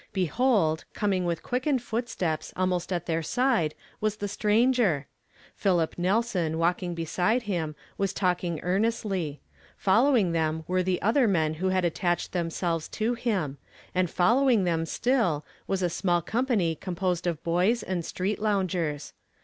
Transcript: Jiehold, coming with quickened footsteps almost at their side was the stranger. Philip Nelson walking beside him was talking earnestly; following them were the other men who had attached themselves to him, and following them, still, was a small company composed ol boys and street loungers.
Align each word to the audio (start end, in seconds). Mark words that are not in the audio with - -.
Jiehold, 0.15 0.83
coming 0.95 1.25
with 1.25 1.43
quickened 1.43 1.79
footsteps 1.79 2.51
almost 2.55 2.91
at 2.91 3.05
their 3.05 3.21
side 3.21 3.75
was 3.99 4.15
the 4.15 4.27
stranger. 4.27 5.05
Philip 5.53 5.93
Nelson 5.95 6.57
walking 6.57 6.95
beside 6.95 7.43
him 7.43 7.75
was 7.99 8.11
talking 8.11 8.59
earnestly; 8.63 9.41
following 9.77 10.31
them 10.31 10.63
were 10.67 10.81
the 10.81 10.99
other 11.03 11.27
men 11.27 11.53
who 11.53 11.69
had 11.69 11.85
attached 11.85 12.31
themselves 12.31 12.87
to 12.87 13.13
him, 13.13 13.59
and 13.93 14.09
following 14.09 14.63
them, 14.63 14.87
still, 14.87 15.45
was 15.67 15.83
a 15.83 15.87
small 15.91 16.23
company 16.23 16.73
composed 16.73 17.27
ol 17.27 17.35
boys 17.35 17.83
and 17.83 18.03
street 18.03 18.39
loungers. 18.39 19.13